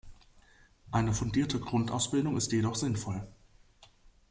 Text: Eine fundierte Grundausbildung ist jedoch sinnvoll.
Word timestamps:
Eine 0.91 1.13
fundierte 1.13 1.59
Grundausbildung 1.59 2.35
ist 2.35 2.51
jedoch 2.51 2.73
sinnvoll. 2.73 3.27